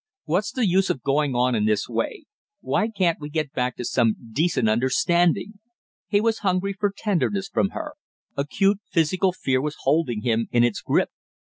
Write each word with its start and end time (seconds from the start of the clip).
"What's 0.25 0.51
the 0.51 0.65
use 0.65 0.89
of 0.89 1.03
going 1.03 1.35
on 1.35 1.53
in 1.53 1.65
this 1.65 1.87
way, 1.87 2.25
why 2.61 2.87
can't 2.87 3.19
we 3.19 3.29
get 3.29 3.53
back 3.53 3.75
to 3.75 3.85
some 3.85 4.15
decent 4.31 4.67
understanding?" 4.67 5.59
He 6.07 6.19
was 6.19 6.39
hungry 6.39 6.73
for 6.73 6.91
tenderness 6.97 7.47
from 7.47 7.69
her; 7.77 7.93
acute 8.35 8.79
physical 8.89 9.31
fear 9.31 9.61
was 9.61 9.77
holding 9.81 10.23
him 10.23 10.47
in 10.51 10.63
its 10.63 10.81
grip. 10.81 11.09